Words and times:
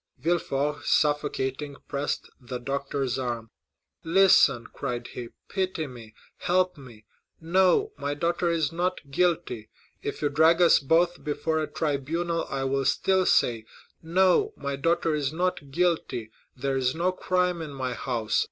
Villefort, 0.17 0.83
suffocating, 0.83 1.75
pressed 1.87 2.27
the 2.39 2.57
doctor's 2.57 3.19
arm. 3.19 3.51
40124m 4.03 4.11
"Listen," 4.15 4.67
cried 4.73 5.07
he; 5.09 5.27
"pity 5.47 5.85
me—help 5.85 6.75
me! 6.75 7.05
No, 7.39 7.91
my 7.99 8.15
daughter 8.15 8.49
is 8.49 8.71
not 8.71 9.11
guilty. 9.11 9.69
If 10.01 10.23
you 10.23 10.29
drag 10.29 10.59
us 10.59 10.79
both 10.79 11.23
before 11.23 11.59
a 11.61 11.67
tribunal 11.67 12.47
I 12.49 12.63
will 12.63 12.85
still 12.85 13.27
say, 13.27 13.65
'No, 14.01 14.53
my 14.57 14.75
daughter 14.75 15.13
is 15.13 15.31
not 15.31 15.69
guilty;—there 15.69 16.75
is 16.77 16.95
no 16.95 17.11
crime 17.11 17.61
in 17.61 17.69
my 17.71 17.93
house. 17.93 18.39